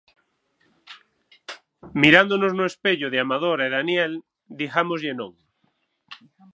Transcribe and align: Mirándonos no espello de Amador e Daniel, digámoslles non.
Mirándonos 2.03 2.53
no 2.55 2.65
espello 2.71 3.07
de 3.11 3.19
Amador 3.23 3.57
e 3.67 3.73
Daniel, 3.77 4.13
digámoslles 4.61 5.15
non. 5.19 5.31